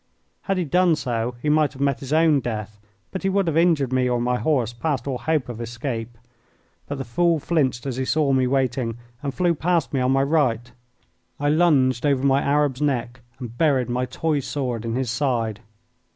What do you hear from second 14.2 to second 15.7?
sword in his side.